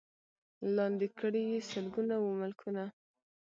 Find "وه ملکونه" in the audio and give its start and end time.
2.19-2.83